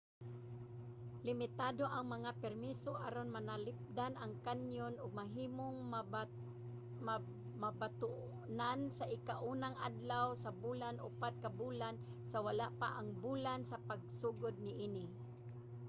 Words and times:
limitado 1.27 1.83
ang 1.89 2.05
mga 2.15 2.31
permiso 2.43 2.91
aron 3.07 3.29
mapanalipdan 3.35 4.13
ang 4.17 4.33
kanyon 4.47 4.93
ug 5.03 5.17
mahimong 5.19 5.77
mabatonan 7.63 8.79
sa 8.97 9.05
ika-unang 9.17 9.75
adlaw 9.87 10.27
sa 10.43 10.49
bulan 10.63 10.95
upat 11.07 11.33
ka 11.43 11.49
bulan 11.61 11.95
sa 12.31 12.37
wala 12.47 12.67
pa 12.79 12.89
ang 12.99 13.09
bulan 13.25 13.59
sa 13.69 13.77
pagsugod 13.89 14.55
niini 14.65 15.05